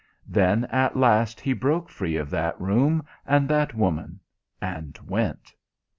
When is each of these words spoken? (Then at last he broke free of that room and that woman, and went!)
(Then 0.27 0.63
at 0.71 0.97
last 0.97 1.39
he 1.39 1.53
broke 1.53 1.87
free 1.87 2.15
of 2.15 2.31
that 2.31 2.59
room 2.59 3.05
and 3.23 3.47
that 3.49 3.75
woman, 3.75 4.19
and 4.59 4.97
went!) 5.05 5.53